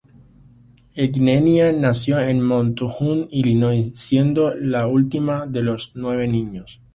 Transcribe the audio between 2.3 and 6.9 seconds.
Monmouth, Illinois, siendo la última de nueve niños.